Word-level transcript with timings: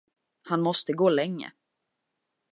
Han 0.41 0.61
måste 0.61 0.93
gå 0.93 1.09
länge. 1.09 1.53